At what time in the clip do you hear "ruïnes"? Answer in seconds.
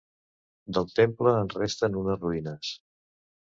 2.25-2.73